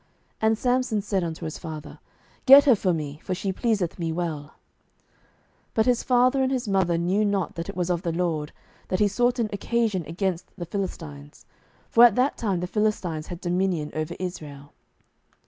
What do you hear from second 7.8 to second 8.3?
of the